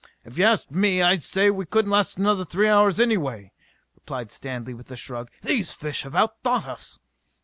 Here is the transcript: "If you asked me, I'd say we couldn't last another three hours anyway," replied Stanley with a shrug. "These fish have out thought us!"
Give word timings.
"If 0.25 0.35
you 0.39 0.45
asked 0.45 0.71
me, 0.71 0.99
I'd 1.03 1.21
say 1.23 1.51
we 1.51 1.67
couldn't 1.67 1.91
last 1.91 2.17
another 2.17 2.43
three 2.43 2.67
hours 2.67 2.99
anyway," 2.99 3.51
replied 3.93 4.31
Stanley 4.31 4.73
with 4.73 4.89
a 4.89 4.95
shrug. 4.95 5.29
"These 5.43 5.73
fish 5.73 6.01
have 6.01 6.15
out 6.15 6.41
thought 6.41 6.67
us!" 6.67 6.97